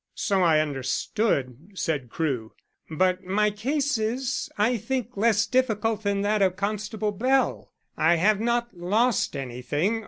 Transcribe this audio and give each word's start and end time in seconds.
"So 0.15 0.41
I 0.41 0.59
understood," 0.61 1.73
said 1.75 2.09
Crewe. 2.09 2.53
"But 2.89 3.23
my 3.23 3.51
case 3.51 3.99
is, 3.99 4.49
I 4.57 4.75
think, 4.77 5.15
less 5.15 5.45
difficult 5.45 6.01
than 6.01 6.21
that 6.21 6.41
of 6.41 6.55
Constable 6.55 7.11
Bell. 7.11 7.71
I 7.95 8.15
have 8.15 8.39
not 8.39 8.75
lost 8.75 9.35
anything. 9.35 9.99